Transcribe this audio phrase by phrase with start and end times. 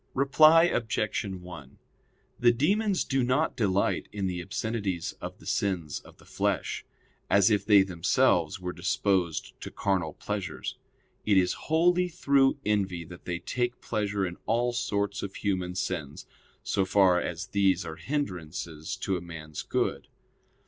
[0.15, 1.23] Reply Obj.
[1.25, 1.77] 1:
[2.39, 6.83] The demons do not delight in the obscenities of the sins of the flesh,
[7.29, 10.75] as if they themselves were disposed to carnal pleasures:
[11.23, 16.25] it is wholly through envy that they take pleasure in all sorts of human sins,
[16.63, 20.07] so far as these are hindrances to a man's good.